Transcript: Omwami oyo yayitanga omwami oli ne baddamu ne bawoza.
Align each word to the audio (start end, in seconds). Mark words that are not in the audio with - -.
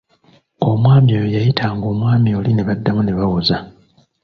Omwami 0.69 1.09
oyo 1.17 1.27
yayitanga 1.35 1.83
omwami 1.93 2.29
oli 2.37 2.51
ne 2.53 2.63
baddamu 2.67 3.01
ne 3.03 3.13
bawoza. 3.17 3.57